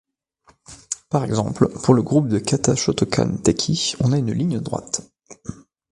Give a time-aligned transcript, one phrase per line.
[1.09, 5.03] Par exemple, pour le groupe de kata Shotokan Tekki, on a une ligne droite.